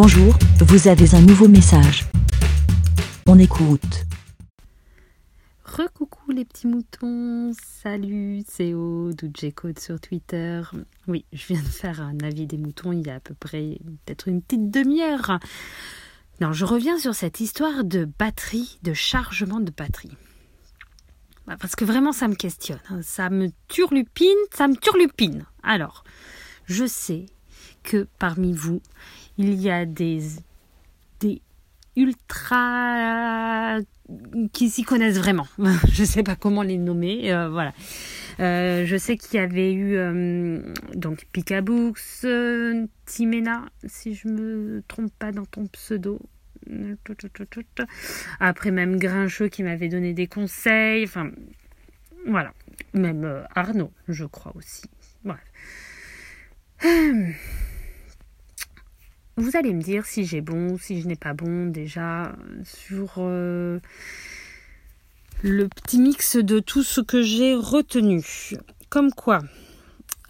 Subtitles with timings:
[0.00, 2.04] Bonjour, vous avez un nouveau message.
[3.26, 4.04] On écoute.
[5.64, 7.50] Recoucou les petits moutons,
[7.82, 10.62] salut, c'est Aude ou J-Code sur Twitter.
[11.08, 13.80] Oui, je viens de faire un avis des moutons il y a à peu près
[14.06, 15.40] peut-être une petite demi-heure.
[16.40, 20.16] Non, je reviens sur cette histoire de batterie, de chargement de batterie.
[21.48, 23.00] Bah, parce que vraiment ça me questionne, hein.
[23.02, 25.44] ça me turlupine, ça me turlupine.
[25.64, 26.04] Alors,
[26.66, 27.26] je sais
[27.82, 28.80] que parmi vous,
[29.36, 30.22] il y a des,
[31.20, 31.40] des
[31.96, 33.78] ultra
[34.52, 35.46] qui s'y connaissent vraiment.
[35.92, 37.32] je ne sais pas comment les nommer.
[37.32, 37.72] Euh, voilà.
[38.40, 40.60] Euh, je sais qu'il y avait eu euh,
[40.94, 42.24] donc Picabooks,
[43.04, 46.20] Timena, si je me trompe pas dans ton pseudo.
[48.40, 51.04] Après même Grincheux qui m'avait donné des conseils.
[51.04, 51.30] Enfin,
[52.26, 52.52] voilà.
[52.94, 54.84] Même Arnaud, je crois aussi.
[55.24, 55.40] Voilà.
[59.36, 63.80] Vous allez me dire si j'ai bon, si je n'ai pas bon déjà sur euh,
[65.42, 68.22] le petit mix de tout ce que j'ai retenu.
[68.90, 69.40] Comme quoi,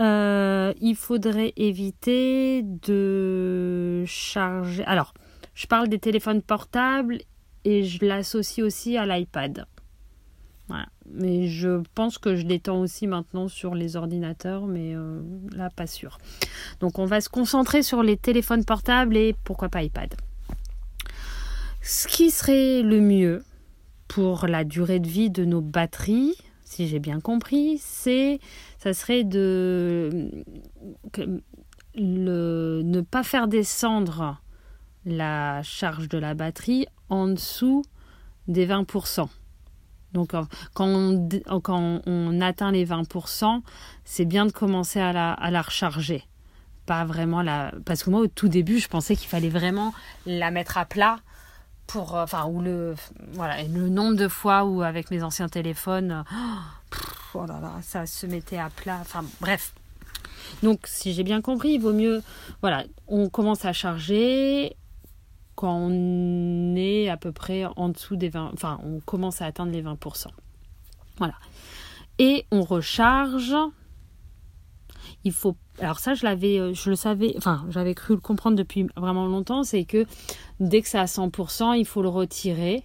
[0.00, 4.84] euh, il faudrait éviter de charger.
[4.84, 5.14] Alors,
[5.54, 7.18] je parle des téléphones portables
[7.64, 9.66] et je l'associe aussi à l'iPad.
[11.10, 15.20] Mais je pense que je l'étends aussi maintenant sur les ordinateurs, mais euh,
[15.52, 16.18] là, pas sûr.
[16.80, 20.14] Donc, on va se concentrer sur les téléphones portables et pourquoi pas iPad.
[21.80, 23.44] Ce qui serait le mieux
[24.08, 28.40] pour la durée de vie de nos batteries, si j'ai bien compris, c'est
[28.78, 30.44] ça serait de
[31.96, 34.40] ne pas faire descendre
[35.04, 37.84] la charge de la batterie en dessous
[38.48, 39.28] des 20%.
[40.12, 40.42] Donc euh,
[40.74, 41.28] quand on,
[41.60, 43.62] quand on atteint les 20%,
[44.04, 46.24] c'est bien de commencer à la, recharger.
[46.86, 47.72] Pas vraiment la...
[47.84, 49.92] Parce que moi, au tout début, je pensais qu'il fallait vraiment
[50.24, 51.18] la mettre à plat
[51.86, 52.16] pour...
[52.16, 52.94] Euh, enfin, le...
[53.32, 56.24] Voilà, le nombre de fois où avec mes anciens téléphones,
[57.34, 57.44] oh
[57.82, 58.98] ça se mettait à plat.
[59.02, 59.74] Enfin, bref.
[60.62, 62.22] Donc, si j'ai bien compris, il vaut mieux...
[62.62, 64.74] Voilà, on commence à charger,
[65.58, 69.72] quand on est à peu près en dessous des 20, enfin on commence à atteindre
[69.72, 70.28] les 20%.
[71.16, 71.34] Voilà.
[72.20, 73.56] Et on recharge.
[75.24, 78.56] Il faut, alors ça je l'avais, euh, je le savais, enfin j'avais cru le comprendre
[78.56, 80.06] depuis vraiment longtemps, c'est que
[80.60, 82.84] dès que c'est à 100%, il faut le retirer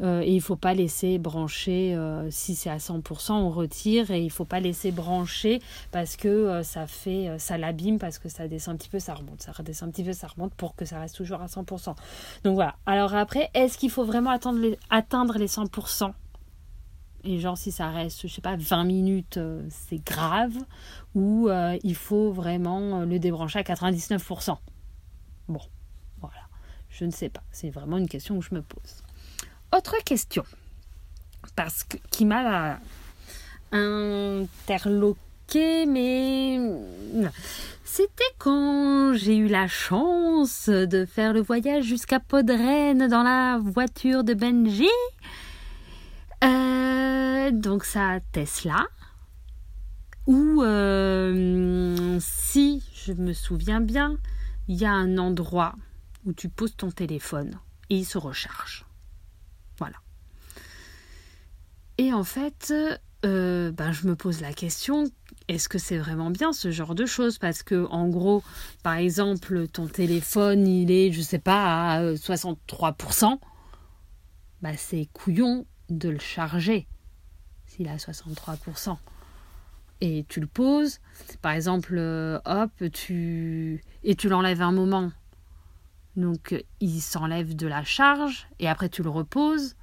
[0.00, 4.20] euh, et il faut pas laisser brancher, euh, si c'est à 100%, on retire et
[4.20, 5.62] il faut pas laisser brancher
[5.92, 9.14] parce que euh, ça fait, ça l'abîme parce que ça descend un petit peu, ça
[9.14, 11.94] remonte, ça redescend un petit peu, ça remonte pour que ça reste toujours à 100%.
[12.42, 12.76] Donc voilà.
[12.86, 16.12] Alors après, est-ce qu'il faut vraiment atteindre les 100%
[17.26, 19.40] et genre si ça reste, je sais pas, 20 minutes,
[19.70, 20.52] c'est grave,
[21.14, 21.48] ou
[21.82, 24.58] il faut vraiment le débrancher à 99%.
[25.48, 25.60] Bon,
[26.20, 26.42] voilà,
[26.90, 29.04] je ne sais pas, c'est vraiment une question que je me pose.
[29.74, 30.44] Autre question,
[31.56, 32.78] parce que qui m'a
[33.72, 35.16] interloqué,
[35.86, 36.60] mais
[37.84, 44.22] c'était quand j'ai eu la chance de faire le voyage jusqu'à Podrenne dans la voiture
[44.22, 44.86] de Benji.
[46.44, 48.86] Euh, donc ça Tesla.
[50.28, 54.18] Où, euh, si je me souviens bien,
[54.68, 55.74] il y a un endroit
[56.24, 57.58] où tu poses ton téléphone
[57.90, 58.86] et il se recharge.
[59.78, 59.96] Voilà.
[61.98, 62.74] Et en fait,
[63.24, 65.04] euh, ben, je me pose la question,
[65.48, 67.38] est-ce que c'est vraiment bien ce genre de choses?
[67.38, 68.42] Parce que, en gros,
[68.82, 73.38] par exemple, ton téléphone, il est, je sais pas, à 63%,
[74.62, 76.88] bah, c'est couillon de le charger
[77.66, 78.96] s'il est à 63%.
[80.00, 81.00] Et tu le poses,
[81.40, 83.82] par exemple, euh, hop, tu.
[84.02, 85.12] Et tu l'enlèves un moment.
[86.16, 89.74] Donc il s'enlève de la charge et après tu le reposes.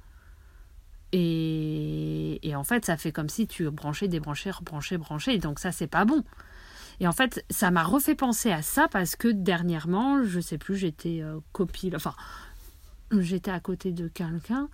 [1.12, 5.38] Et, en fait, ça fait comme si tu branchais, débranchais, rebranchais, branchais.
[5.38, 6.24] Donc ça, c'est pas bon.
[7.00, 10.76] Et en fait, ça m'a refait penser à ça parce que dernièrement, je sais plus,
[10.76, 12.14] j'étais euh, copie, enfin,
[13.10, 14.68] j'étais à côté de quelqu'un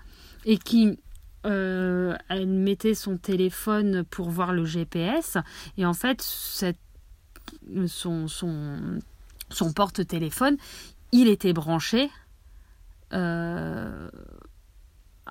[0.44, 0.98] et qui
[1.46, 5.38] euh, elle mettait son téléphone pour voir le GPS
[5.76, 6.20] et en fait
[7.86, 8.98] son, son,
[9.48, 10.56] son porte-téléphone
[11.12, 12.10] il était branché
[13.12, 14.10] euh,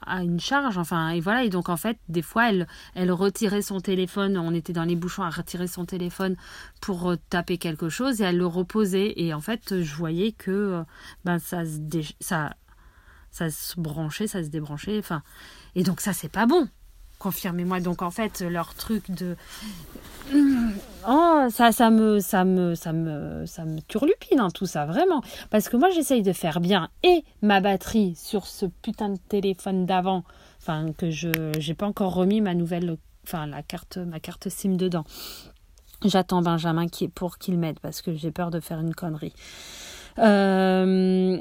[0.06, 3.62] à une charge, enfin, et voilà, et donc en fait, des fois, elle, elle retirait
[3.62, 6.36] son téléphone, on était dans les bouchons à retirer son téléphone
[6.82, 10.52] pour euh, taper quelque chose, et elle le reposait, et en fait, je voyais que
[10.52, 10.84] euh,
[11.26, 11.80] ben, ça, se
[12.20, 12.56] ça,
[13.32, 15.24] ça se branchait, ça se débranchait, enfin,
[15.76, 16.68] et donc ça, c'est pas bon.
[17.20, 17.80] Confirmez-moi.
[17.80, 19.36] Donc en fait leur truc de
[21.08, 25.22] Oh, ça, ça me, ça me, ça me, ça me turlupine hein, tout ça, vraiment.
[25.50, 29.86] Parce que moi, j'essaye de faire bien et ma batterie sur ce putain de téléphone
[29.86, 30.24] d'avant,
[30.62, 31.30] enfin que je,
[31.60, 35.06] j'ai pas encore remis ma nouvelle, enfin la carte, ma carte SIM dedans.
[36.04, 39.34] J'attends Benjamin qui, pour qu'il m'aide parce que j'ai peur de faire une connerie.
[40.20, 41.40] Euh,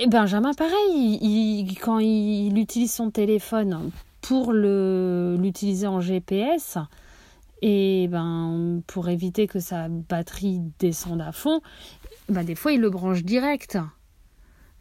[0.00, 3.90] et Benjamin, pareil, il, quand il, utilise son téléphone
[4.20, 6.78] pour l'utiliser en GPS,
[7.62, 11.60] et ben pour éviter que sa batterie descende à fond,
[12.28, 13.78] ben des fois il le branche direct.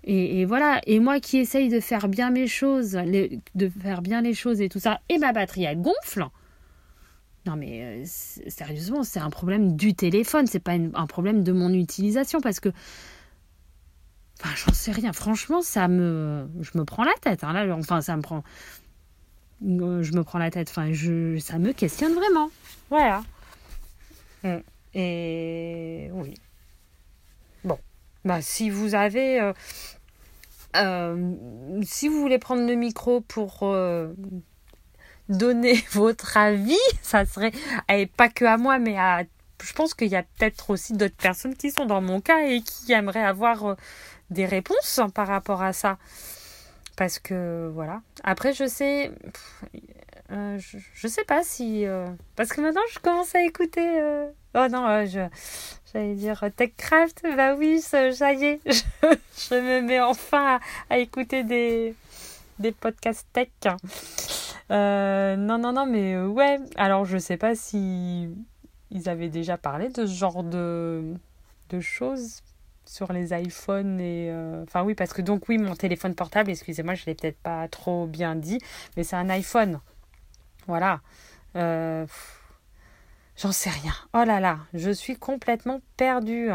[0.09, 0.79] Et, voilà.
[0.85, 4.69] Et moi qui essaye de faire bien mes choses, de faire bien les choses et
[4.69, 6.25] tout ça, et ma batterie elle gonfle.
[7.45, 11.73] Non mais euh, sérieusement, c'est un problème du téléphone, c'est pas un problème de mon
[11.73, 12.69] utilisation parce que
[14.39, 15.13] Enfin, j'en sais rien.
[15.13, 17.43] Franchement, ça me, je me prends la tête.
[17.43, 18.43] Hein, là, enfin, ça me prend,
[19.61, 20.69] je me prends la tête.
[20.69, 22.49] Enfin, je, ça me questionne vraiment.
[22.89, 23.23] Voilà.
[24.43, 24.57] Mm.
[24.93, 26.33] Et oui.
[27.63, 27.77] Bon,
[28.25, 29.53] bah si vous avez, euh,
[30.75, 31.33] euh,
[31.83, 33.75] si vous voulez prendre le micro pour
[35.29, 37.51] donner votre avis, ça serait,
[37.89, 39.23] et pas que à moi, mais à
[39.63, 42.61] je pense qu'il y a peut-être aussi d'autres personnes qui sont dans mon cas et
[42.61, 43.75] qui aimeraient avoir
[44.29, 45.97] des réponses par rapport à ça.
[46.97, 48.01] Parce que voilà.
[48.23, 49.11] Après, je sais.
[50.31, 51.85] Euh, je, sais pas si.
[51.85, 54.01] Euh, parce que maintenant, je commence à écouter.
[54.01, 55.29] Euh, oh non, je.
[55.93, 57.23] J'allais dire TechCraft.
[57.37, 58.61] Bah oui, ça, y est.
[59.37, 60.59] Je, me mets enfin
[60.89, 61.95] à, écouter des,
[62.81, 63.49] podcasts tech.
[64.71, 66.57] non, non, non, mais ouais.
[66.77, 68.27] Alors, je sais pas si.
[68.89, 71.13] Ils avaient déjà parlé de ce genre de
[71.79, 72.41] choses
[72.87, 76.95] sur les iPhones et euh, enfin oui parce que donc oui mon téléphone portable excusez-moi
[76.95, 78.59] je l'ai peut-être pas trop bien dit
[78.95, 79.79] mais c'est un iPhone.
[80.67, 81.01] Voilà.
[81.55, 82.05] Euh,
[83.37, 83.93] j'en sais rien.
[84.13, 86.49] Oh là là je suis complètement perdue.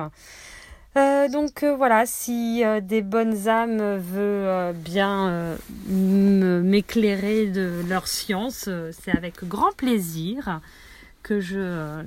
[0.99, 5.57] Euh, donc voilà, si des bonnes âmes veulent bien
[5.89, 10.61] m'éclairer de leur science, c'est avec grand plaisir
[11.23, 11.41] que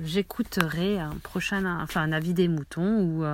[0.04, 3.24] j'écouterai un prochain, avis des moutons ou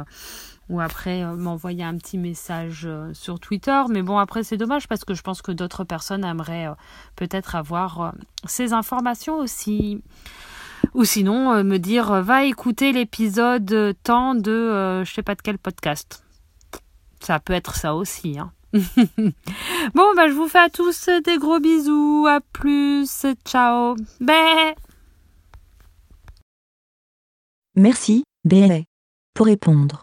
[0.72, 3.82] ou après euh, m'envoyer un petit message euh, sur Twitter.
[3.90, 6.74] Mais bon, après, c'est dommage parce que je pense que d'autres personnes aimeraient euh,
[7.14, 8.14] peut-être avoir
[8.46, 10.02] ces informations aussi.
[10.94, 16.24] Ou sinon, me dire, va écouter l'épisode temps de je sais pas de quel podcast.
[17.20, 18.36] Ça peut être ça aussi.
[18.38, 18.50] Hein.
[18.72, 22.26] bon, bah, je vous fais à tous des gros bisous.
[22.28, 23.26] À plus.
[23.44, 23.94] Ciao.
[24.20, 24.74] Bé.
[27.76, 28.84] Merci, Bé.
[29.34, 30.02] Pour répondre